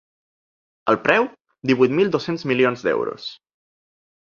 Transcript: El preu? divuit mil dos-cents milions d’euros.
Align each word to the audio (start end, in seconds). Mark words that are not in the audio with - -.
El 0.93 0.97
preu? 1.03 1.27
divuit 1.73 1.95
mil 1.99 2.11
dos-cents 2.17 2.47
milions 2.55 2.89
d’euros. 2.89 3.31